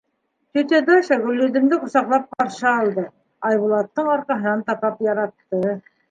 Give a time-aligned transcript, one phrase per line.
[0.57, 3.03] Тетя Даша Гөлйөҙөмдө ҡосаҡлап ҡаршы алды,
[3.49, 5.61] Айбулаттың арҡаһынан тапап яратты.